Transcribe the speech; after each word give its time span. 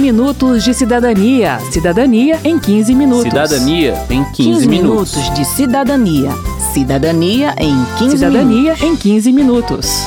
minutos 0.00 0.64
de 0.64 0.72
cidadania. 0.74 1.60
Cidadania 1.70 2.40
em 2.42 2.58
15 2.58 2.94
minutos. 2.94 3.24
Cidadania 3.24 3.94
em 4.10 4.24
15, 4.24 4.32
15 4.34 4.68
minutos. 4.68 5.14
minutos 5.14 5.34
de 5.34 5.44
cidadania. 5.44 6.30
Cidadania 6.72 7.54
em 7.58 7.76
15 7.98 8.16
Cidadania 8.16 8.74
minutos. 8.74 8.82
em 8.82 8.96
15 8.96 9.32
minutos. 9.32 10.02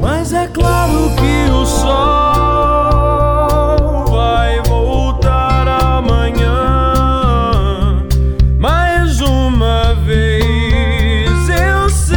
Mas 0.00 0.32
é 0.32 0.46
claro 0.46 1.10
que 1.16 1.50
o 1.50 1.66
sol 1.66 1.90
vai 4.10 4.62
voltar 4.62 5.66
amanhã. 5.68 6.94
Mais 8.58 9.20
uma 9.20 9.94
vez 10.06 11.48
eu 11.48 11.90
sei. 11.90 12.16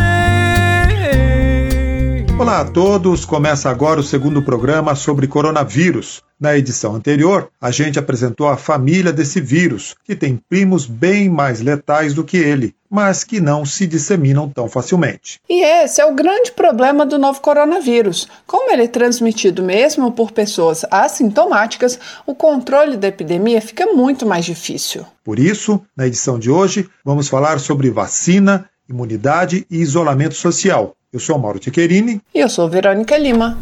Olá 2.37 2.61
a 2.61 2.65
todos, 2.65 3.25
começa 3.25 3.69
agora 3.69 3.99
o 3.99 4.03
segundo 4.03 4.41
programa 4.43 4.93
sobre 4.95 5.27
coronavírus. 5.27 6.21
Na 6.39 6.55
edição 6.55 6.93
anterior, 6.93 7.49
a 7.59 7.71
gente 7.71 7.97
apresentou 7.97 8.47
a 8.47 8.55
família 8.55 9.11
desse 9.11 9.41
vírus, 9.41 9.95
que 10.03 10.15
tem 10.15 10.39
primos 10.47 10.85
bem 10.85 11.27
mais 11.27 11.61
letais 11.61 12.13
do 12.13 12.23
que 12.23 12.37
ele, 12.37 12.75
mas 12.87 13.23
que 13.23 13.41
não 13.41 13.65
se 13.65 13.87
disseminam 13.87 14.47
tão 14.47 14.69
facilmente. 14.69 15.39
E 15.49 15.63
esse 15.63 15.99
é 15.99 16.05
o 16.05 16.13
grande 16.13 16.51
problema 16.51 17.07
do 17.07 17.17
novo 17.17 17.41
coronavírus. 17.41 18.27
Como 18.45 18.71
ele 18.71 18.83
é 18.83 18.87
transmitido 18.87 19.63
mesmo 19.63 20.11
por 20.11 20.31
pessoas 20.31 20.85
assintomáticas, 20.91 21.99
o 22.23 22.35
controle 22.35 22.97
da 22.97 23.07
epidemia 23.07 23.59
fica 23.59 23.87
muito 23.87 24.23
mais 24.23 24.45
difícil. 24.45 25.07
Por 25.23 25.39
isso, 25.39 25.81
na 25.95 26.05
edição 26.05 26.37
de 26.37 26.51
hoje, 26.51 26.87
vamos 27.03 27.27
falar 27.27 27.59
sobre 27.59 27.89
vacina, 27.89 28.69
imunidade 28.87 29.65
e 29.71 29.77
isolamento 29.77 30.35
social. 30.35 30.95
Eu 31.11 31.19
sou 31.19 31.39
Mauro 31.39 31.57
Tiquerini. 31.57 32.21
E 32.31 32.39
eu 32.39 32.47
sou 32.47 32.69
Verônica 32.69 33.17
Lima. 33.17 33.57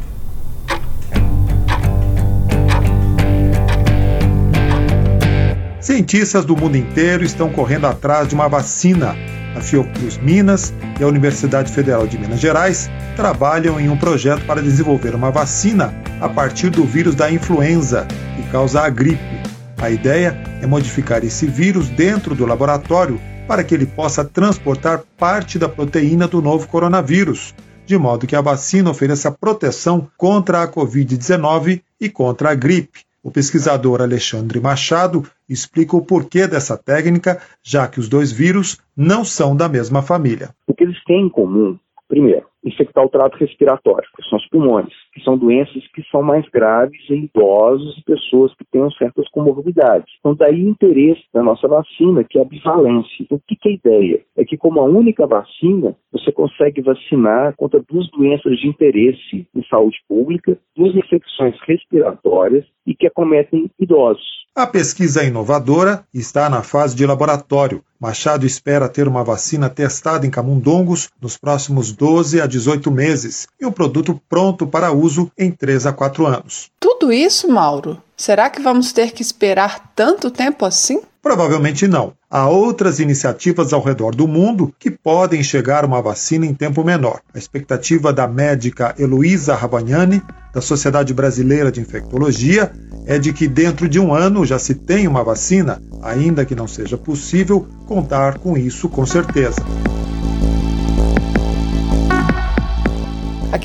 Cientistas 5.95 6.43
do 6.43 6.57
mundo 6.57 6.75
inteiro 6.75 7.23
estão 7.23 7.49
correndo 7.49 7.87
atrás 7.87 8.27
de 8.27 8.35
uma 8.35 8.49
vacina. 8.49 9.15
A 9.55 9.61
Fiocruz 9.61 10.17
Minas 10.17 10.73
e 10.99 11.03
a 11.05 11.07
Universidade 11.07 11.71
Federal 11.71 12.05
de 12.05 12.17
Minas 12.17 12.41
Gerais 12.41 12.91
trabalham 13.15 13.79
em 13.79 13.87
um 13.87 13.95
projeto 13.95 14.45
para 14.45 14.61
desenvolver 14.61 15.15
uma 15.15 15.31
vacina 15.31 15.93
a 16.19 16.27
partir 16.27 16.69
do 16.69 16.83
vírus 16.83 17.15
da 17.15 17.31
influenza, 17.31 18.05
que 18.35 18.43
causa 18.51 18.81
a 18.81 18.89
gripe. 18.89 19.39
A 19.77 19.89
ideia 19.89 20.37
é 20.61 20.67
modificar 20.67 21.23
esse 21.23 21.45
vírus 21.45 21.87
dentro 21.87 22.35
do 22.35 22.45
laboratório 22.45 23.17
para 23.47 23.63
que 23.63 23.73
ele 23.73 23.85
possa 23.85 24.25
transportar 24.25 25.01
parte 25.17 25.57
da 25.57 25.69
proteína 25.69 26.27
do 26.27 26.41
novo 26.41 26.67
coronavírus, 26.67 27.55
de 27.85 27.97
modo 27.97 28.27
que 28.27 28.35
a 28.35 28.41
vacina 28.41 28.89
ofereça 28.89 29.31
proteção 29.31 30.09
contra 30.17 30.61
a 30.61 30.67
Covid-19 30.67 31.81
e 32.01 32.09
contra 32.09 32.51
a 32.51 32.53
gripe. 32.53 33.04
O 33.25 33.31
pesquisador 33.31 34.03
Alexandre 34.03 34.59
Machado 34.61 35.23
explica 35.49 35.97
o 35.97 36.05
porquê 36.05 36.47
dessa 36.47 36.77
técnica, 36.77 37.41
já 37.63 37.87
que 37.87 37.99
os 37.99 38.07
dois 38.07 38.31
vírus 38.31 38.79
não 38.95 39.25
são 39.25 39.57
da 39.57 39.67
mesma 39.67 40.03
família. 40.03 40.49
O 40.67 40.75
que 40.75 40.83
eles 40.83 41.03
têm 41.05 41.25
em 41.25 41.29
comum, 41.29 41.75
primeiro, 42.07 42.45
infectar 42.63 43.03
o 43.03 43.09
trato 43.09 43.35
respiratório, 43.37 44.07
que 44.15 44.29
são 44.29 44.37
os 44.37 44.47
pulmões, 44.49 44.93
que 45.11 45.23
são 45.23 45.35
doenças 45.35 45.83
que 45.95 46.03
são 46.11 46.21
mais 46.21 46.47
graves 46.49 47.01
em 47.09 47.23
idosos 47.25 47.97
e 47.97 48.03
pessoas 48.03 48.53
que 48.53 48.65
tenham 48.71 48.91
certas 48.91 49.27
comorbidades. 49.29 50.13
Então, 50.19 50.35
daí 50.35 50.63
o 50.63 50.69
interesse 50.69 51.23
da 51.33 51.41
nossa 51.41 51.67
vacina, 51.67 52.23
que 52.23 52.37
é 52.37 52.43
a 52.43 52.45
bivalência. 52.45 53.21
Então, 53.21 53.39
o 53.39 53.41
que, 53.47 53.55
que 53.55 53.69
é 53.69 53.71
a 53.71 53.75
ideia? 53.75 54.21
É 54.37 54.45
que, 54.45 54.55
como 54.55 54.79
a 54.79 54.83
única 54.83 55.25
vacina, 55.25 55.95
você 56.25 56.31
consegue 56.31 56.81
vacinar 56.81 57.55
contra 57.55 57.81
duas 57.87 58.09
doenças 58.09 58.57
de 58.57 58.67
interesse 58.67 59.47
em 59.55 59.63
saúde 59.69 59.97
pública, 60.07 60.57
duas 60.75 60.95
infecções 60.95 61.55
respiratórias 61.67 62.65
e 62.85 62.95
que 62.95 63.07
acometem 63.07 63.69
idosos. 63.79 64.45
A 64.55 64.65
pesquisa 64.65 65.21
é 65.21 65.27
inovadora 65.27 66.05
está 66.13 66.49
na 66.49 66.63
fase 66.63 66.95
de 66.95 67.05
laboratório. 67.05 67.83
Machado 67.99 68.45
espera 68.45 68.87
ter 68.87 69.07
uma 69.07 69.23
vacina 69.23 69.69
testada 69.69 70.25
em 70.25 70.31
camundongos 70.31 71.09
nos 71.21 71.37
próximos 71.37 71.91
12 71.91 72.39
a 72.39 72.47
18 72.47 72.89
meses 72.89 73.47
e 73.59 73.65
um 73.65 73.71
produto 73.71 74.19
pronto 74.29 74.65
para 74.65 74.93
uso 74.93 75.29
em 75.37 75.51
3 75.51 75.87
a 75.87 75.93
4 75.93 76.25
anos. 76.25 76.69
Tudo 76.79 77.11
isso, 77.11 77.51
Mauro? 77.51 78.01
Será 78.15 78.49
que 78.49 78.61
vamos 78.61 78.93
ter 78.93 79.11
que 79.11 79.21
esperar 79.21 79.91
tanto 79.93 80.31
tempo 80.31 80.63
assim? 80.65 81.01
Provavelmente 81.25 81.87
não. 81.87 82.13
Há 82.29 82.47
outras 82.47 82.99
iniciativas 82.99 83.73
ao 83.73 83.81
redor 83.81 84.13
do 84.13 84.27
mundo 84.27 84.71
que 84.77 84.91
podem 84.91 85.41
chegar 85.41 85.83
a 85.83 85.87
uma 85.87 85.99
vacina 85.99 86.45
em 86.45 86.53
tempo 86.53 86.83
menor. 86.83 87.19
A 87.33 87.37
expectativa 87.39 88.13
da 88.13 88.27
médica 88.27 88.93
Heloísa 88.99 89.55
Rabagnani, 89.55 90.21
da 90.53 90.61
Sociedade 90.61 91.15
Brasileira 91.15 91.71
de 91.71 91.81
Infectologia, 91.81 92.71
é 93.07 93.17
de 93.17 93.33
que 93.33 93.47
dentro 93.47 93.89
de 93.89 93.99
um 93.99 94.13
ano 94.13 94.45
já 94.45 94.59
se 94.59 94.75
tenha 94.75 95.09
uma 95.09 95.23
vacina, 95.23 95.81
ainda 96.03 96.45
que 96.45 96.53
não 96.53 96.67
seja 96.67 96.95
possível 96.95 97.67
contar 97.87 98.37
com 98.37 98.55
isso 98.55 98.87
com 98.87 99.03
certeza. 99.03 99.65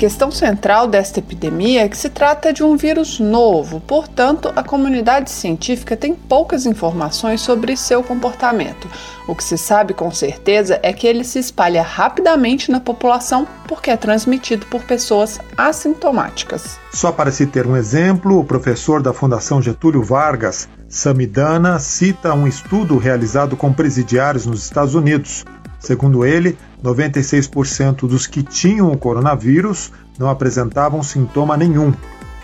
Questão 0.01 0.31
central 0.31 0.87
desta 0.87 1.19
epidemia 1.19 1.83
é 1.83 1.87
que 1.87 1.95
se 1.95 2.09
trata 2.09 2.51
de 2.51 2.63
um 2.63 2.75
vírus 2.75 3.19
novo, 3.19 3.79
portanto, 3.81 4.51
a 4.55 4.63
comunidade 4.63 5.29
científica 5.29 5.95
tem 5.95 6.15
poucas 6.15 6.65
informações 6.65 7.39
sobre 7.39 7.77
seu 7.77 8.01
comportamento. 8.01 8.89
O 9.27 9.35
que 9.35 9.43
se 9.43 9.59
sabe 9.59 9.93
com 9.93 10.09
certeza 10.09 10.79
é 10.81 10.91
que 10.91 11.05
ele 11.05 11.23
se 11.23 11.37
espalha 11.37 11.83
rapidamente 11.83 12.71
na 12.71 12.79
população 12.79 13.47
porque 13.67 13.91
é 13.91 13.95
transmitido 13.95 14.65
por 14.65 14.81
pessoas 14.81 15.39
assintomáticas. 15.55 16.79
Só 16.91 17.11
para 17.11 17.31
se 17.31 17.45
ter 17.45 17.67
um 17.67 17.77
exemplo, 17.77 18.39
o 18.39 18.43
professor 18.43 19.03
da 19.03 19.13
Fundação 19.13 19.61
Getúlio 19.61 20.01
Vargas, 20.01 20.67
Samidana, 20.89 21.77
cita 21.77 22.33
um 22.33 22.47
estudo 22.47 22.97
realizado 22.97 23.55
com 23.55 23.71
presidiários 23.71 24.47
nos 24.47 24.63
Estados 24.63 24.95
Unidos. 24.95 25.45
Segundo 25.81 26.23
ele, 26.23 26.57
96% 26.83 28.07
dos 28.07 28.27
que 28.27 28.43
tinham 28.43 28.91
o 28.91 28.97
coronavírus 28.97 29.91
não 30.17 30.29
apresentavam 30.29 31.01
sintoma 31.01 31.57
nenhum. 31.57 31.91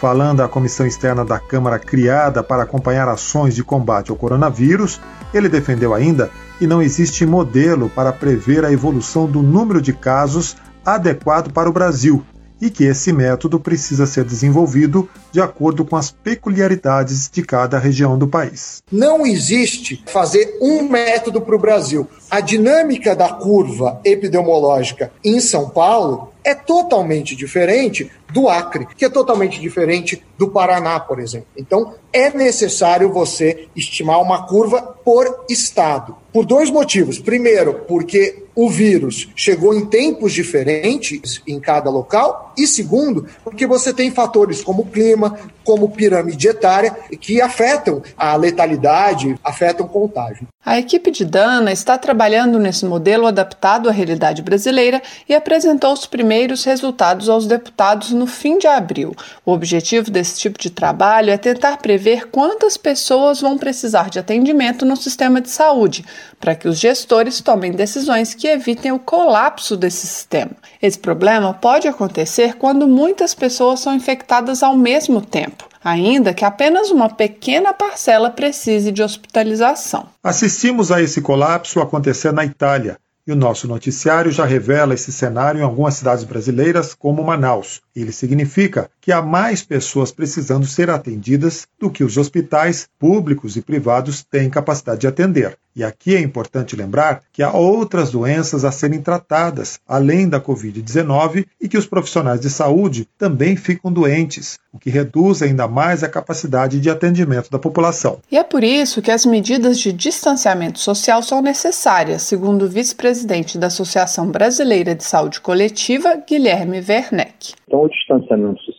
Falando 0.01 0.41
à 0.41 0.49
comissão 0.49 0.85
externa 0.85 1.23
da 1.23 1.39
Câmara 1.39 1.77
criada 1.77 2.43
para 2.43 2.63
acompanhar 2.63 3.07
ações 3.07 3.55
de 3.55 3.63
combate 3.63 4.09
ao 4.09 4.17
coronavírus, 4.17 4.99
ele 5.33 5.47
defendeu 5.47 5.93
ainda 5.93 6.31
que 6.57 6.67
não 6.67 6.81
existe 6.81 7.25
modelo 7.25 7.89
para 7.89 8.11
prever 8.11 8.65
a 8.65 8.71
evolução 8.71 9.27
do 9.27 9.43
número 9.43 9.81
de 9.81 9.93
casos 9.93 10.57
adequado 10.83 11.51
para 11.51 11.69
o 11.69 11.73
Brasil 11.73 12.25
e 12.62 12.69
que 12.69 12.84
esse 12.84 13.12
método 13.13 13.59
precisa 13.59 14.06
ser 14.06 14.23
desenvolvido 14.23 15.09
de 15.31 15.41
acordo 15.41 15.85
com 15.85 15.95
as 15.95 16.12
peculiaridades 16.12 17.29
de 17.31 17.41
cada 17.41 17.78
região 17.78 18.18
do 18.18 18.28
país. 18.28 18.81
Não 18.91 19.25
existe 19.25 20.03
fazer 20.07 20.57
um 20.62 20.90
método 20.90 21.41
para 21.41 21.56
o 21.56 21.59
Brasil. 21.59 22.07
A 22.29 22.40
dinâmica 22.40 23.16
da 23.16 23.29
curva 23.29 24.00
epidemiológica 24.03 25.12
em 25.23 25.40
São 25.40 25.69
Paulo 25.69 26.34
é 26.47 26.56
totalmente 26.56 27.35
diferente 27.35 28.09
do 28.31 28.47
Acre, 28.47 28.88
que 28.97 29.03
é 29.03 29.09
totalmente 29.09 29.59
diferente 29.59 30.24
do 30.38 30.47
Paraná, 30.47 30.97
por 30.97 31.19
exemplo. 31.19 31.47
Então, 31.58 31.96
é 32.13 32.30
necessário 32.30 33.12
você 33.12 33.68
estimar 33.75 34.22
uma 34.22 34.47
curva 34.47 34.81
por 34.81 35.44
estado. 35.50 36.16
Por 36.31 36.46
dois 36.46 36.69
motivos. 36.69 37.19
Primeiro, 37.19 37.81
porque 37.85 38.46
o 38.56 38.69
vírus 38.69 39.28
chegou 39.35 39.74
em 39.74 39.85
tempos 39.88 40.31
diferentes 40.31 41.41
em 41.46 41.59
cada 41.59 41.90
local. 41.90 42.53
E 42.58 42.66
segundo, 42.66 43.28
porque 43.44 43.68
você 43.68 43.94
tem 43.94 44.09
fatores 44.09 44.64
como 44.64 44.85
clima, 44.85 45.38
como 45.67 45.89
pirâmide 45.89 46.47
etária, 46.47 46.95
que 47.19 47.41
afetam 47.41 48.01
a 48.17 48.33
letalidade, 48.38 49.38
afetam 49.44 49.85
o 49.85 49.89
contágio. 49.89 50.47
A 50.66 50.78
equipe 50.78 51.11
de 51.11 51.25
Dana 51.25 51.72
está 51.73 51.97
trabalhando 51.97 52.57
nesse 52.57 52.85
modelo 52.85 53.25
adaptado 53.25 53.89
à 53.89 53.91
realidade 53.91 54.41
brasileira 54.41 55.01
e 55.28 55.35
apresentou 55.35 55.91
os 55.91 56.05
primeiros 56.05 56.63
resultados 56.63 57.28
aos 57.28 57.47
deputados 57.47 58.11
no 58.11 58.28
fim 58.28 58.57
de 58.57 58.67
abril. 58.67 59.13
O 59.45 59.51
objetivo 59.51 60.09
desse 60.09 60.39
tipo 60.39 60.57
de 60.57 60.69
trabalho 60.69 61.31
é 61.31 61.37
tentar 61.37 61.78
prever 61.78 62.29
quantas 62.29 62.78
pessoas 62.78 63.41
vão 63.41 63.58
precisar 63.58 64.09
de 64.09 64.19
atendimento 64.19 64.85
no 64.85 64.96
sistema 64.96 65.41
de 65.41 65.49
saúde, 65.49 66.05
para 66.40 66.55
que 66.55 66.67
os 66.67 66.79
gestores 66.79 67.41
tomem 67.41 67.72
decisões 67.73 68.34
que 68.34 68.47
evitem 68.47 68.91
o 68.93 68.99
colapso 68.99 69.75
desse 69.75 70.08
sistema. 70.08 70.52
Esse 70.81 70.99
problema 70.99 71.53
pode 71.53 71.87
acontecer 71.87 72.55
quando 72.55 72.87
muitas 72.87 73.34
pessoas 73.34 73.81
são 73.81 73.93
infectadas 73.93 74.64
ao 74.64 74.78
mesmo 74.78 75.22
tempo 75.22 75.56
ainda 75.87 76.34
que 76.34 76.43
apenas 76.43 76.91
uma 76.91 77.09
pequena 77.09 77.73
parcela 77.73 78.29
precise 78.29 78.91
de 78.91 79.01
hospitalização. 79.01 80.09
Assistimos 80.22 80.91
a 80.91 81.01
esse 81.01 81.22
colapso 81.22 81.79
acontecer 81.79 82.34
na 82.34 82.43
Itália. 82.43 82.97
E 83.25 83.31
o 83.31 83.35
nosso 83.35 83.67
noticiário 83.67 84.31
já 84.31 84.45
revela 84.45 84.93
esse 84.93 85.11
cenário 85.11 85.59
em 85.59 85.63
algumas 85.63 85.95
cidades 85.95 86.23
brasileiras, 86.25 86.93
como 86.93 87.23
Manaus. 87.23 87.81
Ele 87.95 88.11
significa 88.11 88.89
que 89.01 89.11
há 89.11 89.22
mais 89.22 89.63
pessoas 89.63 90.11
precisando 90.11 90.66
ser 90.66 90.89
atendidas 90.89 91.66
do 91.79 91.90
que 91.90 92.03
os 92.03 92.17
hospitais 92.17 92.87
públicos 92.99 93.55
e 93.55 93.61
privados 93.61 94.23
têm 94.23 94.49
capacidade 94.49 95.01
de 95.01 95.07
atender. 95.07 95.57
E 95.78 95.84
aqui 95.84 96.16
é 96.16 96.20
importante 96.20 96.76
lembrar 96.76 97.22
que 97.32 97.44
há 97.44 97.52
outras 97.53 98.09
doenças 98.09 98.66
a 98.66 98.72
serem 98.72 99.00
tratadas, 99.00 99.79
além 99.88 100.28
da 100.28 100.41
Covid-19, 100.41 101.46
e 101.62 101.70
que 101.70 101.78
os 101.78 101.85
profissionais 101.85 102.41
de 102.41 102.50
saúde 102.50 103.08
também 103.16 103.56
ficam 103.56 103.94
doentes, 103.94 104.58
o 104.74 104.79
que 104.79 104.90
reduz 104.90 105.44
ainda 105.44 105.68
mais 105.68 106.03
a 106.03 106.09
capacidade 106.09 106.82
de 106.82 106.90
atendimento 106.90 107.52
da 107.52 107.59
população. 107.59 108.18
E 108.32 108.40
é 108.40 108.44
por 108.44 108.64
isso 108.64 109.03
que 109.03 109.12
as 109.12 109.24
medidas 109.24 109.78
de 109.78 109.94
distanciamento 109.94 110.79
social 110.79 111.22
são 111.22 111.44
necessárias, 111.44 112.24
segundo 112.24 112.66
o 112.66 112.68
vice-presidente 112.68 113.59
da 113.59 113.68
Associação 113.68 114.32
Brasileira 114.32 114.96
de 114.96 115.03
Saúde 115.03 115.40
Coletiva, 115.40 116.24
Guilherme 116.28 116.78
Werneck. 116.78 117.53
Então, 117.68 117.84
o 117.84 117.88
distanciamento 117.88 118.59
social 118.64 118.77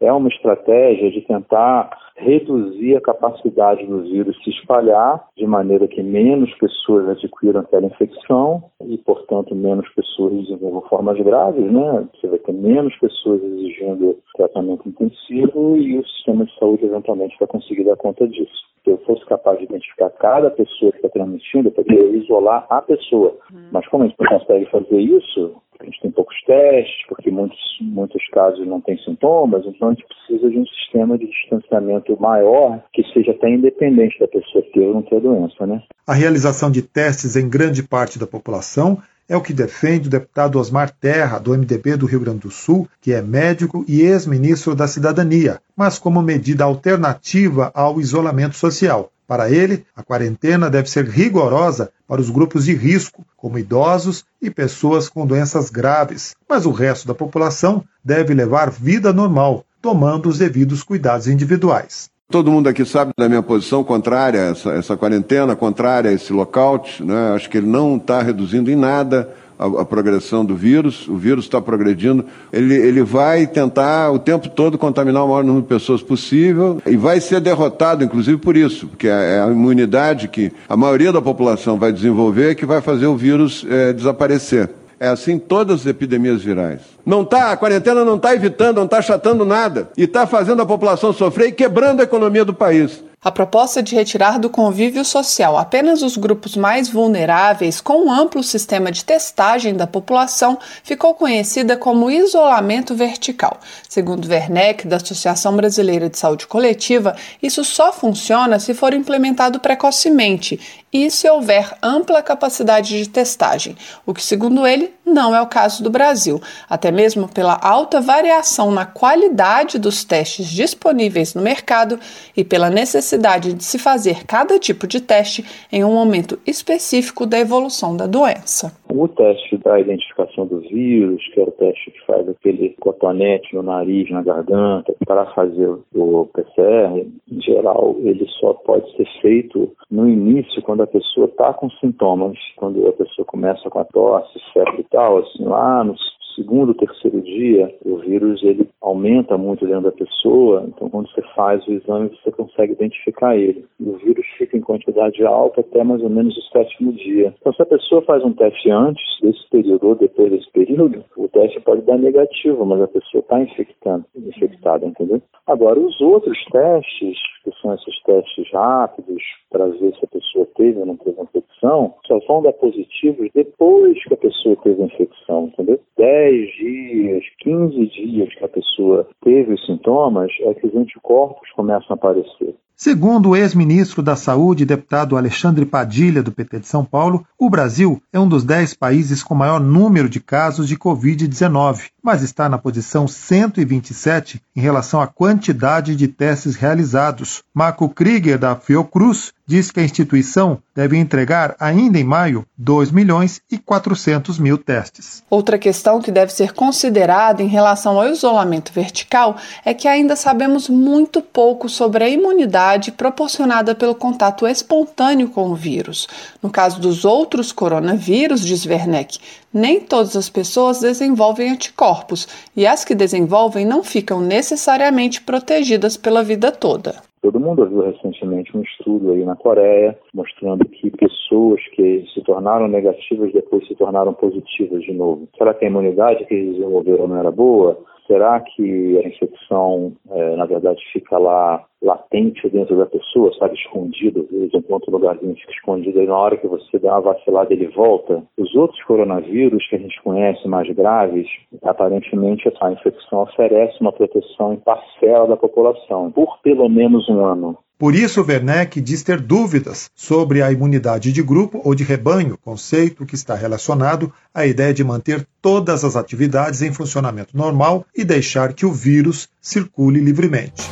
é 0.00 0.12
uma 0.12 0.28
estratégia 0.28 1.10
de 1.10 1.22
tentar 1.22 1.90
reduzir 2.16 2.96
a 2.96 3.00
capacidade 3.00 3.84
do 3.86 4.02
vírus 4.02 4.36
se 4.42 4.50
espalhar, 4.50 5.24
de 5.36 5.46
maneira 5.46 5.86
que 5.86 6.02
menos 6.02 6.52
pessoas 6.54 7.08
adquiram 7.10 7.60
aquela 7.60 7.86
infecção 7.86 8.64
e, 8.82 8.96
portanto, 8.98 9.54
menos 9.54 9.86
pessoas 9.90 10.32
desenvolvam 10.32 10.82
formas 10.82 11.18
graves, 11.18 11.70
né? 11.70 12.08
Você 12.14 12.26
vai 12.26 12.38
ter 12.38 12.52
menos 12.52 12.96
pessoas 12.96 13.42
exigindo 13.42 14.16
tratamento 14.34 14.88
intensivo 14.88 15.76
e 15.76 15.98
o 15.98 16.06
sistema 16.06 16.44
de 16.46 16.58
saúde 16.58 16.86
eventualmente 16.86 17.36
vai 17.38 17.48
conseguir 17.48 17.84
dar 17.84 17.96
conta 17.96 18.26
disso. 18.26 18.66
Se 18.82 18.90
eu 18.90 18.98
fosse 18.98 19.24
capaz 19.26 19.58
de 19.58 19.64
identificar 19.64 20.10
cada 20.10 20.50
pessoa 20.50 20.92
que 20.92 20.98
está 20.98 21.08
transmitindo, 21.08 21.68
eu 21.68 21.72
poderia 21.72 22.16
isolar 22.16 22.66
a 22.70 22.80
pessoa. 22.80 23.36
Uhum. 23.52 23.68
Mas 23.72 23.86
como 23.88 24.04
a 24.04 24.06
gente 24.06 24.16
não 24.18 24.38
consegue 24.38 24.66
fazer 24.66 25.00
isso, 25.00 25.56
a 25.86 25.90
gente 25.90 26.02
tem 26.02 26.10
poucos 26.10 26.36
testes, 26.44 27.06
porque 27.08 27.30
muitos, 27.30 27.58
muitos 27.80 28.22
casos 28.32 28.66
não 28.66 28.80
têm 28.80 28.98
sintomas, 28.98 29.64
então 29.64 29.88
a 29.88 29.90
gente 29.92 30.04
precisa 30.06 30.50
de 30.50 30.58
um 30.58 30.66
sistema 30.66 31.16
de 31.16 31.26
distanciamento 31.26 32.20
maior 32.20 32.82
que 32.92 33.04
seja 33.12 33.30
até 33.30 33.48
independente 33.48 34.18
da 34.18 34.26
pessoa 34.26 34.64
ter 34.72 34.80
ou 34.80 34.94
não 34.94 35.02
ter 35.02 35.16
a 35.16 35.20
doença, 35.20 35.66
né? 35.66 35.82
A 36.06 36.14
realização 36.14 36.70
de 36.70 36.82
testes 36.82 37.36
em 37.36 37.48
grande 37.48 37.82
parte 37.82 38.18
da 38.18 38.26
população 38.26 38.98
é 39.28 39.36
o 39.36 39.40
que 39.40 39.52
defende 39.52 40.08
o 40.08 40.10
deputado 40.10 40.58
Osmar 40.58 40.90
Terra, 40.90 41.38
do 41.38 41.52
MDB 41.52 41.96
do 41.96 42.06
Rio 42.06 42.20
Grande 42.20 42.40
do 42.40 42.50
Sul, 42.50 42.88
que 43.00 43.12
é 43.12 43.20
médico 43.20 43.84
e 43.88 44.02
ex-ministro 44.02 44.74
da 44.74 44.86
Cidadania, 44.86 45.60
mas 45.76 45.98
como 45.98 46.22
medida 46.22 46.64
alternativa 46.64 47.72
ao 47.74 48.00
isolamento 48.00 48.56
social. 48.56 49.10
Para 49.26 49.50
ele, 49.50 49.84
a 49.96 50.04
quarentena 50.04 50.70
deve 50.70 50.88
ser 50.88 51.04
rigorosa 51.04 51.90
para 52.06 52.20
os 52.20 52.30
grupos 52.30 52.66
de 52.66 52.74
risco, 52.74 53.26
como 53.46 53.60
idosos 53.60 54.24
e 54.42 54.50
pessoas 54.50 55.08
com 55.08 55.24
doenças 55.24 55.70
graves, 55.70 56.34
mas 56.48 56.66
o 56.66 56.72
resto 56.72 57.06
da 57.06 57.14
população 57.14 57.84
deve 58.04 58.34
levar 58.34 58.72
vida 58.72 59.12
normal, 59.12 59.64
tomando 59.80 60.28
os 60.28 60.38
devidos 60.38 60.82
cuidados 60.82 61.28
individuais. 61.28 62.10
Todo 62.28 62.50
mundo 62.50 62.68
aqui 62.68 62.84
sabe 62.84 63.12
da 63.16 63.28
minha 63.28 63.44
posição 63.44 63.84
contrária 63.84 64.40
a 64.40 64.44
essa, 64.46 64.70
essa 64.70 64.96
quarentena, 64.96 65.54
contrária 65.54 66.10
a 66.10 66.12
esse 66.12 66.32
lockout. 66.32 67.04
Né? 67.04 67.34
Acho 67.36 67.48
que 67.48 67.58
ele 67.58 67.68
não 67.68 67.98
está 67.98 68.20
reduzindo 68.20 68.68
em 68.68 68.74
nada 68.74 69.32
a, 69.58 69.82
a, 69.82 69.84
progressão 69.84 70.44
do 70.44 70.54
vírus, 70.54 71.08
o 71.08 71.16
vírus 71.16 71.44
está 71.44 71.60
progredindo, 71.60 72.24
ele, 72.52 72.74
ele 72.74 73.02
vai 73.02 73.46
tentar 73.46 74.10
o 74.10 74.18
tempo 74.18 74.48
todo 74.48 74.78
contaminar 74.78 75.24
o 75.24 75.28
maior 75.28 75.44
número 75.44 75.62
de 75.62 75.68
pessoas 75.68 76.02
possível 76.02 76.80
e 76.86 76.96
vai 76.96 77.20
ser 77.20 77.40
derrotado, 77.40 78.04
inclusive 78.04 78.38
por 78.38 78.56
isso, 78.56 78.86
porque 78.88 79.08
é 79.08 79.40
a 79.40 79.50
imunidade 79.50 80.28
que 80.28 80.52
a 80.68 80.76
maioria 80.76 81.12
da 81.12 81.22
população 81.22 81.78
vai 81.78 81.92
desenvolver 81.92 82.54
que 82.54 82.66
vai 82.66 82.80
fazer 82.80 83.06
o 83.06 83.16
vírus 83.16 83.66
é, 83.68 83.92
desaparecer. 83.92 84.70
É 84.98 85.08
assim 85.08 85.38
todas 85.38 85.80
as 85.80 85.86
epidemias 85.86 86.42
virais. 86.42 86.80
Não 87.04 87.22
tá, 87.24 87.52
a 87.52 87.56
quarentena 87.56 88.04
não 88.04 88.16
está 88.16 88.34
evitando, 88.34 88.78
não 88.78 88.86
está 88.86 88.98
achatando 88.98 89.44
nada. 89.44 89.90
E 89.96 90.04
está 90.04 90.26
fazendo 90.26 90.62
a 90.62 90.66
população 90.66 91.12
sofrer 91.12 91.48
e 91.48 91.52
quebrando 91.52 92.00
a 92.00 92.04
economia 92.04 92.44
do 92.44 92.54
país. 92.54 93.04
A 93.26 93.32
proposta 93.32 93.82
de 93.82 93.92
retirar 93.92 94.38
do 94.38 94.48
convívio 94.48 95.04
social 95.04 95.58
apenas 95.58 96.00
os 96.00 96.16
grupos 96.16 96.54
mais 96.54 96.88
vulneráveis 96.88 97.80
com 97.80 98.06
um 98.06 98.12
amplo 98.12 98.40
sistema 98.40 98.92
de 98.92 99.04
testagem 99.04 99.74
da 99.74 99.84
população 99.84 100.56
ficou 100.84 101.12
conhecida 101.12 101.76
como 101.76 102.08
isolamento 102.08 102.94
vertical. 102.94 103.58
Segundo 103.88 104.28
Werneck, 104.28 104.86
da 104.86 104.98
Associação 104.98 105.56
Brasileira 105.56 106.08
de 106.08 106.16
Saúde 106.16 106.46
Coletiva, 106.46 107.16
isso 107.42 107.64
só 107.64 107.92
funciona 107.92 108.60
se 108.60 108.72
for 108.72 108.94
implementado 108.94 109.58
precocemente 109.58 110.60
e 111.04 111.10
se 111.10 111.28
houver 111.28 111.76
ampla 111.82 112.22
capacidade 112.22 112.96
de 112.96 113.08
testagem, 113.08 113.76
o 114.06 114.14
que, 114.14 114.22
segundo 114.22 114.66
ele, 114.66 114.92
não 115.04 115.34
é 115.34 115.40
o 115.40 115.46
caso 115.46 115.82
do 115.84 115.90
Brasil, 115.90 116.40
até 116.68 116.90
mesmo 116.90 117.28
pela 117.32 117.58
alta 117.62 118.00
variação 118.00 118.70
na 118.70 118.86
qualidade 118.86 119.78
dos 119.78 120.04
testes 120.04 120.46
disponíveis 120.46 121.34
no 121.34 121.42
mercado 121.42 121.98
e 122.36 122.42
pela 122.42 122.70
necessidade 122.70 123.52
de 123.52 123.62
se 123.62 123.78
fazer 123.78 124.24
cada 124.26 124.58
tipo 124.58 124.86
de 124.86 125.00
teste 125.00 125.44
em 125.70 125.84
um 125.84 125.92
momento 125.92 126.38
específico 126.46 127.26
da 127.26 127.38
evolução 127.38 127.96
da 127.96 128.06
doença. 128.06 128.72
O 128.88 129.06
teste 129.08 129.58
da 129.58 129.78
identificação 129.78 130.46
do 130.46 130.60
vírus, 130.60 131.22
que 131.32 131.40
é 131.40 131.44
o 131.44 131.50
teste 131.50 131.90
que 131.90 132.06
faz 132.06 132.28
aquele 132.28 132.70
cotonete 132.80 133.54
no 133.54 133.62
nariz, 133.62 134.10
na 134.10 134.22
garganta, 134.22 134.94
para 135.06 135.26
fazer 135.34 135.68
o 135.94 136.26
PCR, 136.32 137.06
em 137.30 137.40
geral, 137.40 137.96
ele 138.00 138.26
só 138.40 138.54
pode 138.54 138.90
ser 138.96 139.06
feito 139.20 139.70
no 139.90 140.08
início, 140.08 140.62
quando 140.62 140.82
a 140.82 140.85
pessoa 140.86 141.26
está 141.26 141.52
com 141.52 141.70
sintomas, 141.70 142.36
quando 142.56 142.86
a 142.86 142.92
pessoa 142.92 143.24
começa 143.24 143.68
com 143.68 143.78
a 143.78 143.84
tosse, 143.84 144.38
febre 144.52 144.80
e 144.80 144.84
tal, 144.84 145.18
assim, 145.18 145.44
lá 145.44 145.84
nos 145.84 146.00
segundo, 146.36 146.74
terceiro 146.74 147.20
dia, 147.22 147.74
o 147.84 147.96
vírus 147.96 148.42
ele 148.44 148.68
aumenta 148.80 149.38
muito 149.38 149.66
dentro 149.66 149.84
da 149.84 149.92
pessoa, 149.92 150.64
então 150.68 150.88
quando 150.90 151.10
você 151.10 151.22
faz 151.34 151.66
o 151.66 151.72
exame 151.72 152.10
você 152.10 152.30
consegue 152.30 152.74
identificar 152.74 153.36
ele. 153.36 153.64
E 153.80 153.88
o 153.88 153.96
vírus 153.96 154.26
fica 154.36 154.56
em 154.56 154.60
quantidade 154.60 155.24
alta 155.24 155.62
até 155.62 155.82
mais 155.82 156.02
ou 156.02 156.10
menos 156.10 156.36
o 156.36 156.42
sétimo 156.52 156.92
dia. 156.92 157.34
Então 157.40 157.52
se 157.54 157.62
a 157.62 157.66
pessoa 157.66 158.02
faz 158.02 158.22
um 158.22 158.34
teste 158.34 158.70
antes 158.70 159.02
desse 159.22 159.48
período 159.50 159.88
ou 159.88 159.94
depois 159.94 160.30
desse 160.30 160.50
período, 160.52 161.02
o 161.16 161.26
teste 161.28 161.58
pode 161.60 161.80
dar 161.82 161.96
negativo, 161.96 162.64
mas 162.66 162.82
a 162.82 162.88
pessoa 162.88 163.20
está 163.20 163.40
infectando, 163.40 164.04
infectada, 164.14 164.86
entendeu? 164.86 165.22
Agora, 165.46 165.78
os 165.78 166.00
outros 166.00 166.38
testes, 166.46 167.16
que 167.44 167.52
são 167.62 167.72
esses 167.74 168.02
testes 168.02 168.52
rápidos, 168.52 169.22
para 169.50 169.66
ver 169.68 169.94
se 169.94 170.04
a 170.04 170.08
pessoa 170.08 170.46
teve 170.56 170.78
ou 170.78 170.86
não 170.86 170.96
teve 170.96 171.20
infecção, 171.20 171.94
só 172.06 172.18
vão 172.26 172.42
dar 172.42 172.52
positivos 172.54 173.28
depois 173.34 174.02
que 174.04 174.14
a 174.14 174.16
pessoa 174.16 174.56
teve 174.56 174.82
a 174.82 174.86
infecção, 174.86 175.46
entendeu? 175.46 175.80
10 175.96 176.56
dias, 176.56 177.24
15 177.40 177.86
dias 177.86 178.34
que 178.34 178.44
a 178.44 178.48
pessoa 178.48 179.08
teve 179.22 179.54
os 179.54 179.66
sintomas, 179.66 180.30
é 180.40 180.54
que 180.54 180.66
os 180.66 180.74
anticorpos 180.74 181.50
começam 181.52 181.88
a 181.90 181.94
aparecer. 181.94 182.54
Segundo 182.78 183.30
o 183.30 183.36
ex-ministro 183.36 184.02
da 184.02 184.14
Saúde 184.16 184.66
deputado 184.66 185.16
Alexandre 185.16 185.64
Padilha, 185.64 186.22
do 186.22 186.30
PT 186.30 186.60
de 186.60 186.66
São 186.66 186.84
Paulo, 186.84 187.24
o 187.38 187.48
Brasil 187.48 188.02
é 188.12 188.20
um 188.20 188.28
dos 188.28 188.44
10 188.44 188.74
países 188.74 189.22
com 189.22 189.34
maior 189.34 189.58
número 189.58 190.10
de 190.10 190.20
casos 190.20 190.68
de 190.68 190.76
Covid-19, 190.76 191.90
mas 192.06 192.22
está 192.22 192.48
na 192.48 192.56
posição 192.56 193.08
127 193.08 194.40
em 194.54 194.60
relação 194.60 195.00
à 195.00 195.08
quantidade 195.08 195.96
de 195.96 196.06
testes 196.06 196.54
realizados. 196.54 197.42
Marco 197.52 197.88
Krieger, 197.88 198.38
da 198.38 198.54
Fiocruz, 198.54 199.32
diz 199.44 199.72
que 199.72 199.80
a 199.80 199.82
instituição 199.82 200.58
deve 200.74 200.96
entregar 200.96 201.56
ainda 201.58 201.98
em 201.98 202.04
maio 202.04 202.46
2 202.58 202.90
milhões 202.90 203.40
e 203.50 203.58
400 203.58 204.38
mil 204.38 204.58
testes. 204.58 205.22
Outra 205.30 205.58
questão 205.58 206.00
que 206.00 206.10
deve 206.12 206.32
ser 206.32 206.52
considerada 206.52 207.42
em 207.42 207.48
relação 207.48 207.98
ao 207.98 208.08
isolamento 208.08 208.72
vertical 208.72 209.36
é 209.64 209.74
que 209.74 209.88
ainda 209.88 210.14
sabemos 210.14 210.68
muito 210.68 211.20
pouco 211.22 211.68
sobre 211.68 212.04
a 212.04 212.08
imunidade 212.08 212.92
proporcionada 212.92 213.74
pelo 213.74 213.94
contato 213.94 214.46
espontâneo 214.46 215.28
com 215.28 215.50
o 215.50 215.56
vírus. 215.56 216.06
No 216.42 216.50
caso 216.50 216.80
dos 216.80 217.04
outros 217.04 217.50
coronavírus, 217.50 218.44
diz 218.44 218.66
Werneck, 218.66 219.18
nem 219.56 219.80
todas 219.80 220.14
as 220.14 220.28
pessoas 220.28 220.80
desenvolvem 220.80 221.50
anticorpos 221.50 222.28
e 222.54 222.66
as 222.66 222.84
que 222.84 222.94
desenvolvem 222.94 223.64
não 223.64 223.82
ficam 223.82 224.20
necessariamente 224.20 225.22
protegidas 225.22 225.96
pela 225.96 226.22
vida 226.22 226.52
toda. 226.52 226.96
Todo 227.22 227.40
mundo 227.40 227.66
viu 227.66 227.80
recentemente 227.80 228.54
um 228.54 228.60
estudo 228.60 229.12
aí 229.12 229.24
na 229.24 229.34
Coreia 229.34 229.98
mostrando 230.12 230.62
que 230.66 230.90
pessoas 230.90 231.60
que 231.74 232.04
se 232.12 232.20
tornaram 232.20 232.68
negativas 232.68 233.32
depois 233.32 233.66
se 233.66 233.74
tornaram 233.74 234.12
positivas 234.12 234.82
de 234.82 234.92
novo. 234.92 235.26
Será 235.38 235.54
que 235.54 235.64
a 235.64 235.68
imunidade 235.68 236.26
que 236.26 236.34
eles 236.34 236.56
desenvolveram 236.56 237.08
não 237.08 237.16
era 237.16 237.30
boa? 237.30 237.78
Será 238.06 238.40
que 238.40 238.98
a 238.98 239.08
infecção, 239.08 239.92
é, 240.10 240.36
na 240.36 240.46
verdade, 240.46 240.80
fica 240.92 241.18
lá 241.18 241.64
latente 241.82 242.48
dentro 242.48 242.76
da 242.76 242.86
pessoa, 242.86 243.32
sabe, 243.38 243.54
escondido, 243.54 244.20
às 244.20 244.30
vezes 244.30 244.54
um 244.54 244.92
lugarzinho 244.92 245.34
fica 245.34 245.52
escondido, 245.52 246.00
e 246.00 246.06
na 246.06 246.16
hora 246.16 246.36
que 246.36 246.46
você 246.46 246.78
dá 246.78 246.92
uma 246.92 247.12
vacilada 247.12 247.52
ele 247.52 247.66
volta. 247.68 248.22
Os 248.38 248.54
outros 248.54 248.82
coronavírus 248.84 249.66
que 249.68 249.76
a 249.76 249.78
gente 249.78 250.00
conhece 250.02 250.46
mais 250.48 250.68
graves, 250.74 251.26
aparentemente 251.62 252.50
a 252.60 252.72
infecção 252.72 253.22
oferece 253.22 253.80
uma 253.80 253.92
proteção 253.92 254.54
em 254.54 254.56
parcela 254.56 255.26
da 255.26 255.36
população, 255.36 256.10
por 256.10 256.38
pelo 256.42 256.68
menos 256.68 257.08
um 257.08 257.24
ano. 257.24 257.58
Por 257.78 257.94
isso, 257.94 258.24
Werneck 258.26 258.80
diz 258.80 259.02
ter 259.02 259.20
dúvidas 259.20 259.90
sobre 259.94 260.40
a 260.40 260.50
imunidade 260.50 261.12
de 261.12 261.22
grupo 261.22 261.60
ou 261.62 261.74
de 261.74 261.84
rebanho, 261.84 262.38
conceito 262.42 263.04
que 263.04 263.14
está 263.14 263.34
relacionado 263.34 264.10
à 264.34 264.46
ideia 264.46 264.72
de 264.72 264.82
manter 264.82 265.26
todas 265.42 265.84
as 265.84 265.94
atividades 265.94 266.62
em 266.62 266.72
funcionamento 266.72 267.36
normal 267.36 267.84
e 267.94 268.02
deixar 268.02 268.54
que 268.54 268.64
o 268.64 268.72
vírus 268.72 269.28
circule 269.42 270.00
livremente. 270.00 270.62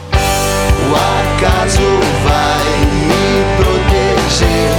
O 0.90 0.94
acaso 0.94 1.82
vai 2.25 2.64
me 2.87 3.44
proteger 3.58 4.70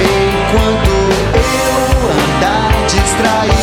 enquanto 0.00 0.90
eu 1.36 2.10
andar 2.10 2.86
distraído. 2.86 3.53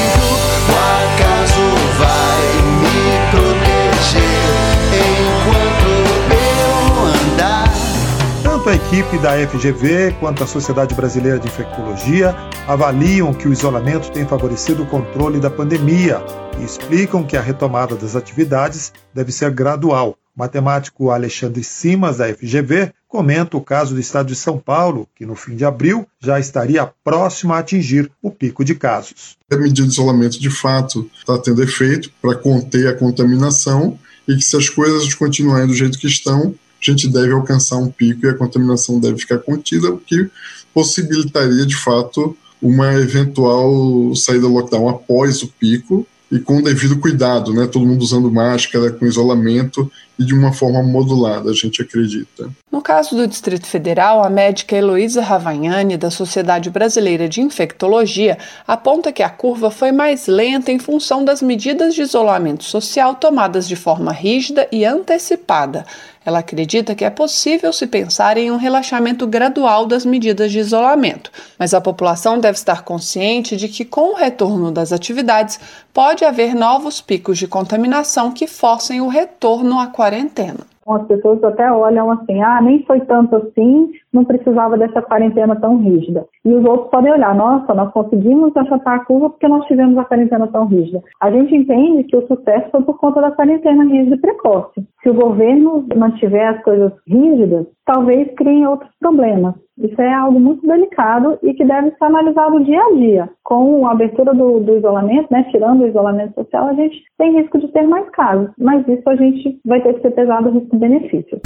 Equipe 8.92 9.18
da 9.20 9.32
FGV 9.48 10.18
quanto 10.20 10.44
a 10.44 10.48
Sociedade 10.48 10.94
Brasileira 10.94 11.40
de 11.40 11.48
Infectologia 11.48 12.36
avaliam 12.68 13.34
que 13.34 13.48
o 13.48 13.54
isolamento 13.54 14.12
tem 14.12 14.28
favorecido 14.28 14.84
o 14.84 14.86
controle 14.86 15.40
da 15.40 15.50
pandemia 15.50 16.22
e 16.60 16.66
explicam 16.66 17.24
que 17.24 17.38
a 17.38 17.42
retomada 17.42 17.96
das 17.96 18.18
atividades 18.18 18.92
deve 19.14 19.32
ser 19.32 19.50
gradual. 19.52 20.18
O 20.36 20.40
matemático 20.40 21.10
Alexandre 21.10 21.64
Simas, 21.64 22.18
da 22.18 22.28
FGV, 22.36 22.92
comenta 23.08 23.56
o 23.56 23.62
caso 23.62 23.94
do 23.94 24.00
estado 24.02 24.28
de 24.28 24.36
São 24.36 24.58
Paulo, 24.58 25.08
que 25.16 25.26
no 25.26 25.36
fim 25.36 25.56
de 25.56 25.64
abril 25.64 26.06
já 26.20 26.38
estaria 26.38 26.86
próximo 27.02 27.54
a 27.54 27.60
atingir 27.60 28.12
o 28.22 28.30
pico 28.30 28.66
de 28.66 28.76
casos. 28.76 29.38
A 29.50 29.56
medida 29.56 29.88
de 29.88 29.94
isolamento, 29.94 30.38
de 30.38 30.50
fato, 30.50 31.10
está 31.18 31.38
tendo 31.38 31.64
efeito 31.64 32.12
para 32.22 32.36
conter 32.36 32.90
a 32.90 32.94
contaminação 32.94 33.98
e 34.28 34.36
que 34.36 34.42
se 34.42 34.58
as 34.58 34.68
coisas 34.68 35.14
continuarem 35.14 35.68
do 35.68 35.74
jeito 35.74 35.98
que 35.98 36.08
estão, 36.08 36.54
a 36.90 36.92
gente 36.92 37.08
deve 37.08 37.32
alcançar 37.32 37.78
um 37.78 37.90
pico 37.90 38.26
e 38.26 38.30
a 38.30 38.34
contaminação 38.34 39.00
deve 39.00 39.20
ficar 39.20 39.40
contida, 39.40 39.90
o 39.90 39.98
que 39.98 40.30
possibilitaria, 40.74 41.66
de 41.66 41.76
fato, 41.76 42.36
uma 42.62 42.94
eventual 42.94 44.16
saída 44.16 44.42
do 44.42 44.54
lockdown 44.54 44.90
após 44.90 45.42
o 45.42 45.48
pico 45.48 46.08
e 46.32 46.40
com 46.40 46.62
devido 46.62 46.98
cuidado, 46.98 47.54
né? 47.54 47.68
Todo 47.68 47.86
mundo 47.86 48.02
usando 48.02 48.32
máscara, 48.32 48.90
com 48.90 49.06
isolamento 49.06 49.92
e 50.18 50.24
de 50.24 50.34
uma 50.34 50.54
forma 50.54 50.82
modulada, 50.82 51.50
a 51.50 51.54
gente 51.54 51.82
acredita. 51.82 52.50
No 52.72 52.82
caso 52.82 53.16
do 53.16 53.28
Distrito 53.28 53.68
Federal, 53.68 54.24
a 54.24 54.30
médica 54.30 54.76
Heloísa 54.76 55.22
Ravagnani, 55.22 55.98
da 55.98 56.10
Sociedade 56.10 56.70
Brasileira 56.70 57.28
de 57.28 57.42
Infectologia, 57.42 58.38
aponta 58.66 59.12
que 59.12 59.24
a 59.24 59.30
curva 59.30 59.70
foi 59.70 59.92
mais 59.92 60.28
lenta 60.28 60.72
em 60.72 60.80
função 60.80 61.26
das 61.26 61.42
medidas 61.42 61.94
de 61.94 62.02
isolamento 62.02 62.64
social 62.64 63.16
tomadas 63.16 63.68
de 63.68 63.76
forma 63.76 64.14
rígida 64.14 64.68
e 64.72 64.86
antecipada. 64.86 65.86
Ela 66.24 66.40
acredita 66.40 66.94
que 66.94 67.04
é 67.04 67.10
possível 67.10 67.74
se 67.74 67.88
pensar 67.88 68.38
em 68.38 68.52
um 68.52 68.58
relaxamento 68.58 69.26
gradual 69.26 69.88
das 69.88 70.06
medidas 70.06 70.52
de 70.52 70.60
isolamento, 70.60 71.32
mas 71.58 71.74
a 71.74 71.82
população 71.82 72.40
deve 72.40 72.58
estar 72.58 72.84
consciente 72.84 73.58
de 73.58 73.68
que, 73.68 73.84
com 73.84 74.14
o 74.14 74.16
retorno 74.16 74.72
das 74.72 74.92
atividades, 74.92 75.60
pode 75.92 76.24
haver 76.24 76.54
novos 76.54 77.02
picos 77.02 77.40
de 77.40 77.48
contaminação 77.48 78.32
que 78.32 78.46
forcem 78.46 79.02
o 79.02 79.08
retorno 79.08 79.80
à 79.80 79.88
quarentena. 79.88 80.71
As 80.94 81.08
pessoas 81.08 81.44
até 81.44 81.72
olham 81.72 82.12
assim, 82.12 82.42
ah, 82.42 82.62
nem 82.62 82.84
foi 82.86 83.02
tanto 83.02 83.36
assim, 83.36 83.92
não 84.14 84.26
precisava 84.26 84.78
dessa 84.78 85.02
quarentena 85.02 85.56
tão 85.56 85.78
rígida. 85.78 86.26
E 86.44 86.54
os 86.54 86.66
outros 86.66 86.90
podem 86.90 87.12
olhar, 87.12 87.36
nossa, 87.36 87.74
nós 87.74 87.92
conseguimos 87.92 88.56
achatar 88.56 88.96
a 88.96 89.06
curva 89.06 89.30
porque 89.30 89.48
nós 89.48 89.66
tivemos 89.66 89.98
a 89.98 90.06
quarentena 90.06 90.48
tão 90.48 90.66
rígida. 90.66 91.02
A 91.22 91.32
gente 91.32 91.56
entende 91.56 92.04
que 92.04 92.18
o 92.18 92.28
sucesso 92.28 92.70
foi 92.72 92.82
por 92.84 92.98
conta 92.98 93.22
da 93.22 93.32
quarentena 93.32 93.84
rígida 93.84 94.18
precoce. 94.18 94.86
Se 95.04 95.10
o 95.10 95.14
governo 95.14 95.86
mantiver 95.96 96.48
as 96.48 96.64
coisas 96.64 96.92
rígidas, 97.08 97.66
talvez 97.86 98.34
criem 98.36 98.68
outros 98.68 98.92
problemas. 99.00 99.56
Isso 99.78 100.00
é 100.00 100.14
algo 100.14 100.40
muito 100.40 100.66
delicado 100.68 101.40
e 101.42 101.54
que 101.54 101.66
deve 101.66 101.92
ser 101.92 102.06
analisado 102.06 102.64
dia 102.64 102.82
a 102.82 102.94
dia. 102.94 103.30
Com 103.44 103.88
a 103.88 103.92
abertura 103.92 104.34
do, 104.34 104.60
do 104.60 104.78
isolamento, 104.78 105.28
né, 105.32 105.44
tirando 105.52 105.82
o 105.82 105.88
isolamento 105.88 106.36
social, 106.36 106.68
a 106.68 106.74
gente 106.74 107.04
tem 107.18 107.40
risco 107.40 107.58
de 107.58 107.68
ter 107.70 107.88
mais 107.88 108.08
casos, 108.12 108.52
mas 108.60 108.88
isso 108.88 109.10
a 109.10 109.16
gente 109.16 109.60
vai 109.66 109.82
ter 109.82 109.96
que 109.96 110.02
ser 110.02 110.12
pesado 110.12 110.52
risco-benefício. 110.82 111.40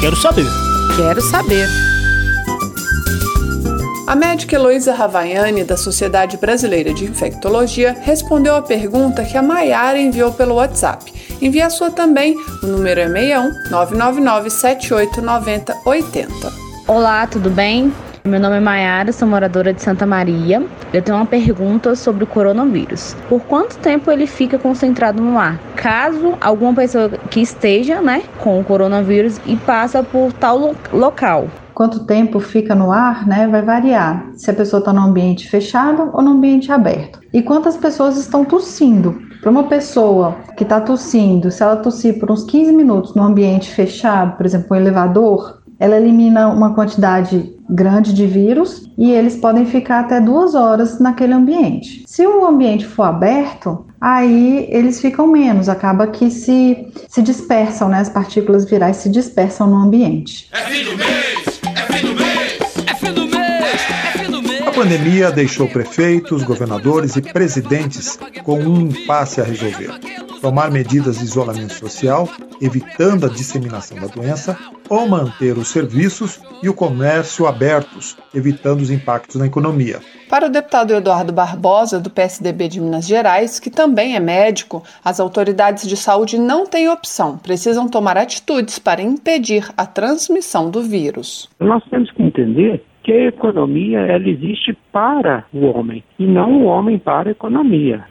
Quero 0.00 0.16
saber. 0.16 0.46
Quero 0.96 1.20
saber. 1.20 1.68
A 4.08 4.16
médica 4.16 4.56
Heloísa 4.56 4.92
Ravaiani, 4.92 5.62
da 5.62 5.76
Sociedade 5.76 6.36
Brasileira 6.36 6.92
de 6.92 7.04
Infectologia, 7.04 7.96
respondeu 8.02 8.56
a 8.56 8.62
pergunta 8.62 9.24
que 9.24 9.36
a 9.36 9.42
Maiara 9.42 10.00
enviou 10.00 10.32
pelo 10.32 10.56
WhatsApp. 10.56 11.12
Envie 11.40 11.62
a 11.62 11.70
sua 11.70 11.90
também, 11.90 12.34
o 12.62 12.66
número 12.66 13.00
é 13.00 13.06
61 13.06 13.70
999 13.70 14.50
7890 14.50 15.76
80. 15.86 16.52
Olá, 16.88 17.26
tudo 17.28 17.48
bem? 17.50 17.92
Meu 18.24 18.38
nome 18.38 18.58
é 18.58 18.60
Maiara, 18.60 19.12
sou 19.12 19.26
moradora 19.26 19.72
de 19.72 19.80
Santa 19.80 20.04
Maria. 20.04 20.62
Eu 20.92 21.00
tenho 21.00 21.16
uma 21.16 21.24
pergunta 21.24 21.96
sobre 21.96 22.24
o 22.24 22.26
coronavírus. 22.26 23.16
Por 23.30 23.40
quanto 23.40 23.78
tempo 23.78 24.10
ele 24.10 24.26
fica 24.26 24.58
concentrado 24.58 25.22
no 25.22 25.38
ar? 25.38 25.58
Caso 25.74 26.34
alguma 26.38 26.74
pessoa 26.74 27.08
que 27.08 27.40
esteja, 27.40 28.02
né, 28.02 28.22
com 28.38 28.60
o 28.60 28.64
coronavírus 28.64 29.40
e 29.46 29.56
passa 29.56 30.02
por 30.02 30.34
tal 30.34 30.58
lo 30.58 30.76
local, 30.92 31.48
quanto 31.72 32.04
tempo 32.04 32.40
fica 32.40 32.74
no 32.74 32.92
ar, 32.92 33.26
né, 33.26 33.48
vai 33.48 33.62
variar. 33.62 34.26
Se 34.34 34.50
a 34.50 34.54
pessoa 34.54 34.80
está 34.80 34.92
no 34.92 35.00
ambiente 35.00 35.48
fechado 35.48 36.10
ou 36.12 36.20
no 36.20 36.32
ambiente 36.32 36.70
aberto. 36.70 37.20
E 37.32 37.40
quantas 37.40 37.78
pessoas 37.78 38.18
estão 38.18 38.44
tossindo. 38.44 39.18
Para 39.40 39.50
uma 39.50 39.64
pessoa 39.64 40.36
que 40.58 40.64
está 40.64 40.78
tossindo, 40.82 41.50
se 41.50 41.62
ela 41.62 41.76
tossir 41.76 42.20
por 42.20 42.30
uns 42.30 42.44
15 42.44 42.72
minutos 42.72 43.14
no 43.14 43.22
ambiente 43.22 43.70
fechado, 43.70 44.36
por 44.36 44.44
exemplo, 44.44 44.66
um 44.72 44.76
elevador, 44.76 45.59
ela 45.80 45.96
elimina 45.96 46.48
uma 46.48 46.74
quantidade 46.74 47.56
grande 47.68 48.12
de 48.12 48.26
vírus 48.26 48.90
e 48.98 49.10
eles 49.10 49.36
podem 49.36 49.64
ficar 49.64 50.00
até 50.00 50.20
duas 50.20 50.54
horas 50.54 51.00
naquele 51.00 51.32
ambiente. 51.32 52.04
Se 52.06 52.26
o 52.26 52.44
ambiente 52.46 52.84
for 52.84 53.04
aberto, 53.04 53.86
aí 53.98 54.66
eles 54.70 55.00
ficam 55.00 55.26
menos, 55.26 55.70
acaba 55.70 56.06
que 56.06 56.30
se, 56.30 56.92
se 57.08 57.22
dispersam, 57.22 57.88
né? 57.88 58.00
As 58.00 58.10
partículas 58.10 58.68
virais 58.68 58.96
se 58.96 59.08
dispersam 59.08 59.68
no 59.68 59.76
ambiente. 59.76 60.50
É 60.52 60.58
fim 60.58 60.84
do 60.84 60.98
mês! 60.98 61.60
É 61.64 61.92
fim 61.92 62.06
do 62.08 62.20
mês! 62.20 62.29
Pandemia 64.80 65.30
deixou 65.30 65.68
prefeitos, 65.68 66.42
governadores 66.42 67.14
e 67.14 67.20
presidentes 67.20 68.16
com 68.42 68.58
um 68.58 68.80
impasse 68.80 69.38
a 69.38 69.44
resolver. 69.44 69.90
Tomar 70.40 70.70
medidas 70.70 71.18
de 71.18 71.24
isolamento 71.24 71.74
social, 71.74 72.26
evitando 72.62 73.26
a 73.26 73.28
disseminação 73.28 73.98
da 73.98 74.06
doença, 74.06 74.56
ou 74.88 75.06
manter 75.06 75.58
os 75.58 75.68
serviços 75.68 76.40
e 76.62 76.68
o 76.70 76.72
comércio 76.72 77.46
abertos, 77.46 78.16
evitando 78.34 78.80
os 78.80 78.90
impactos 78.90 79.36
na 79.36 79.46
economia. 79.46 80.00
Para 80.30 80.46
o 80.46 80.50
deputado 80.50 80.94
Eduardo 80.94 81.30
Barbosa, 81.30 82.00
do 82.00 82.08
PSDB 82.08 82.68
de 82.68 82.80
Minas 82.80 83.06
Gerais, 83.06 83.60
que 83.60 83.68
também 83.68 84.16
é 84.16 84.20
médico, 84.20 84.82
as 85.04 85.20
autoridades 85.20 85.86
de 85.86 85.96
saúde 85.96 86.38
não 86.38 86.64
têm 86.64 86.88
opção, 86.88 87.36
precisam 87.36 87.86
tomar 87.86 88.16
atitudes 88.16 88.78
para 88.78 89.02
impedir 89.02 89.68
a 89.76 89.84
transmissão 89.84 90.70
do 90.70 90.80
vírus. 90.80 91.50
Nós 91.60 91.84
temos 91.90 92.10
que 92.12 92.22
entender 92.22 92.82
que 93.02 93.12
a 93.12 93.26
economia 93.26 94.00
ela 94.00 94.28
existe 94.28 94.76
para 94.92 95.44
o 95.52 95.66
homem 95.66 96.02
e 96.18 96.26
não 96.26 96.62
o 96.62 96.64
homem 96.64 96.98
para 96.98 97.30
a 97.30 97.32
economia. 97.32 98.04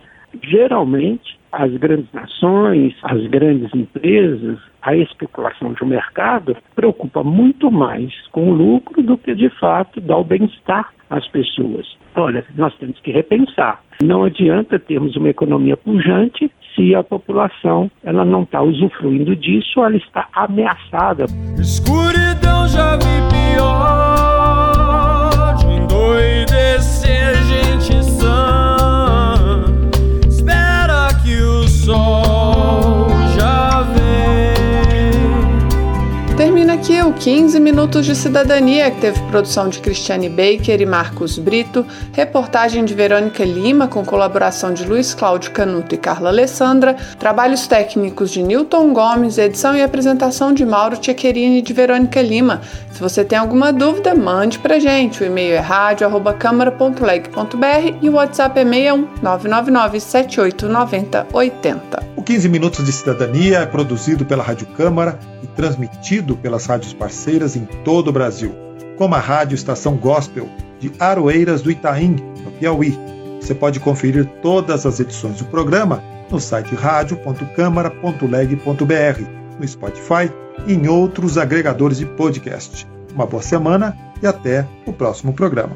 Geralmente, 0.43 1.39
as 1.51 1.71
grandes 1.77 2.11
nações, 2.13 2.95
as 3.03 3.25
grandes 3.27 3.73
empresas, 3.73 4.59
a 4.81 4.95
especulação 4.95 5.73
de 5.73 5.83
um 5.83 5.87
mercado 5.87 6.55
preocupa 6.75 7.23
muito 7.23 7.71
mais 7.71 8.13
com 8.31 8.49
o 8.49 8.53
lucro 8.53 9.01
do 9.01 9.17
que 9.17 9.33
de 9.35 9.49
fato 9.59 9.99
dá 9.99 10.17
o 10.17 10.23
bem-estar 10.23 10.89
às 11.09 11.27
pessoas. 11.27 11.87
Olha, 12.15 12.45
nós 12.55 12.75
temos 12.77 12.99
que 12.99 13.11
repensar. 13.11 13.81
Não 14.01 14.23
adianta 14.23 14.79
termos 14.79 15.15
uma 15.15 15.29
economia 15.29 15.75
pujante 15.75 16.51
se 16.75 16.95
a 16.95 17.03
população 17.03 17.89
ela 18.03 18.23
não 18.23 18.43
está 18.43 18.61
usufruindo 18.61 19.35
disso, 19.35 19.83
ela 19.83 19.97
está 19.97 20.27
ameaçada. 20.33 21.25
Escuridão 21.59 22.67
já 22.67 22.95
vi 22.95 23.55
pior 23.55 24.78
endoidecer 27.09 27.43
gente 27.43 28.03
sã. 28.19 29.65
Espera 30.27 31.09
que 31.23 31.41
o 31.41 31.67
sol 31.67 32.18
o 37.09 37.13
15 37.13 37.59
Minutos 37.59 38.05
de 38.05 38.15
Cidadania, 38.15 38.91
que 38.91 39.01
teve 39.01 39.19
produção 39.31 39.67
de 39.67 39.79
Cristiane 39.79 40.29
Baker 40.29 40.79
e 40.79 40.85
Marcos 40.85 41.39
Brito, 41.39 41.83
reportagem 42.13 42.85
de 42.85 42.93
Verônica 42.93 43.43
Lima, 43.43 43.87
com 43.87 44.05
colaboração 44.05 44.71
de 44.71 44.85
Luiz 44.85 45.15
Cláudio 45.15 45.49
Canuto 45.49 45.95
e 45.95 45.97
Carla 45.97 46.29
Alessandra, 46.29 46.95
trabalhos 47.17 47.65
técnicos 47.65 48.29
de 48.29 48.43
Newton 48.43 48.93
Gomes, 48.93 49.39
edição 49.39 49.75
e 49.75 49.81
apresentação 49.81 50.53
de 50.53 50.63
Mauro 50.63 50.97
Tchequerini 50.97 51.57
e 51.57 51.63
de 51.63 51.73
Verônica 51.73 52.21
Lima. 52.21 52.61
Se 52.91 53.01
você 53.01 53.25
tem 53.25 53.39
alguma 53.39 53.73
dúvida, 53.73 54.13
mande 54.13 54.59
pra 54.59 54.77
gente. 54.77 55.23
O 55.23 55.25
e-mail 55.25 55.55
é 55.55 55.59
rádio.câmara.leg.br 55.59 57.97
e 58.01 58.09
o 58.09 58.13
WhatsApp 58.13 58.59
é 58.59 58.63
61 58.63 59.07
999 59.21 59.99
7890 59.99 61.27
80. 61.33 62.03
O 62.15 62.21
15 62.21 62.49
Minutos 62.49 62.85
de 62.85 62.91
Cidadania 62.91 63.59
é 63.59 63.65
produzido 63.65 64.25
pela 64.25 64.43
Rádio 64.43 64.67
Câmara 64.67 65.17
e 65.41 65.47
transmitido 65.47 66.35
pelas 66.35 66.65
rádios 66.65 66.93
parceiras 66.99 67.55
em 67.55 67.65
todo 67.83 68.09
o 68.09 68.13
Brasil, 68.13 68.53
como 68.97 69.15
a 69.15 69.19
Rádio 69.19 69.55
Estação 69.55 69.95
Gospel 69.95 70.47
de 70.79 70.91
Aroeiras 70.99 71.63
do 71.63 71.71
Itaim, 71.71 72.17
no 72.43 72.51
Piauí. 72.51 72.95
Você 73.41 73.55
pode 73.55 73.79
conferir 73.79 74.25
todas 74.41 74.85
as 74.85 74.99
edições 74.99 75.37
do 75.37 75.45
programa 75.45 76.03
no 76.29 76.39
site 76.39 76.75
radio.câmara.leg.br, 76.75 79.23
no 79.59 79.67
Spotify 79.67 80.31
e 80.67 80.73
em 80.73 80.87
outros 80.87 81.35
agregadores 81.37 81.97
de 81.97 82.05
podcast. 82.05 82.87
Uma 83.13 83.25
boa 83.25 83.41
semana 83.41 83.97
e 84.21 84.27
até 84.27 84.67
o 84.85 84.93
próximo 84.93 85.33
programa. 85.33 85.75